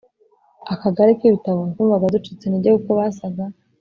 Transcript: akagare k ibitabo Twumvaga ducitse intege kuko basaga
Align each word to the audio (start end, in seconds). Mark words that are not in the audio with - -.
akagare 0.73 1.09
k 1.17 1.21
ibitabo 1.27 1.59
Twumvaga 1.71 2.13
ducitse 2.15 2.43
intege 2.45 2.69
kuko 2.77 2.91
basaga 2.99 3.43